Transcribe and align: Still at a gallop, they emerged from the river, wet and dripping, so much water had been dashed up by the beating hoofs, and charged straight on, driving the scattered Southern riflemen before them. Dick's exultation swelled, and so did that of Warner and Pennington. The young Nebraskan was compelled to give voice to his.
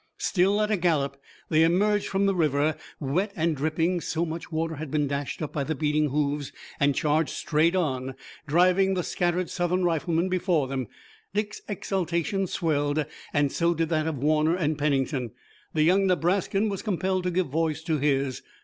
Still 0.17 0.59
at 0.61 0.71
a 0.71 0.77
gallop, 0.77 1.21
they 1.49 1.61
emerged 1.61 2.07
from 2.07 2.25
the 2.25 2.33
river, 2.33 2.75
wet 2.99 3.31
and 3.35 3.55
dripping, 3.55 4.01
so 4.01 4.25
much 4.25 4.51
water 4.51 4.77
had 4.77 4.89
been 4.89 5.07
dashed 5.07 5.43
up 5.43 5.53
by 5.53 5.63
the 5.63 5.75
beating 5.75 6.09
hoofs, 6.09 6.51
and 6.79 6.95
charged 6.95 7.29
straight 7.29 7.75
on, 7.75 8.15
driving 8.47 8.95
the 8.95 9.03
scattered 9.03 9.47
Southern 9.51 9.83
riflemen 9.85 10.27
before 10.27 10.67
them. 10.67 10.87
Dick's 11.35 11.61
exultation 11.67 12.47
swelled, 12.47 13.05
and 13.31 13.51
so 13.51 13.75
did 13.75 13.89
that 13.89 14.07
of 14.07 14.17
Warner 14.17 14.55
and 14.55 14.75
Pennington. 14.75 15.33
The 15.75 15.83
young 15.83 16.07
Nebraskan 16.07 16.67
was 16.67 16.81
compelled 16.81 17.21
to 17.25 17.29
give 17.29 17.49
voice 17.49 17.83
to 17.83 17.99
his. 17.99 18.41